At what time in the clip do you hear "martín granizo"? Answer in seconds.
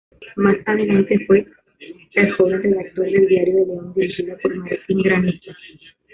4.55-5.53